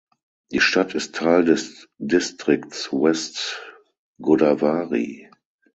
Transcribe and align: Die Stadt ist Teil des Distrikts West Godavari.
Die 0.51 0.61
Stadt 0.61 0.95
ist 0.95 1.13
Teil 1.13 1.45
des 1.45 1.87
Distrikts 1.99 2.89
West 2.91 3.61
Godavari. 4.19 5.29